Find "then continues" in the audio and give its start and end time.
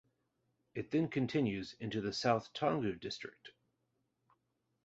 0.89-1.73